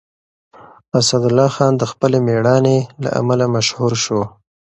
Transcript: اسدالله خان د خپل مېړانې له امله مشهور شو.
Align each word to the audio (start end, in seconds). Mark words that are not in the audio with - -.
اسدالله 0.99 1.47
خان 1.55 1.73
د 1.77 1.83
خپل 1.91 2.11
مېړانې 2.25 2.77
له 3.03 3.09
امله 3.19 3.45
مشهور 3.55 3.93
شو. 4.03 4.21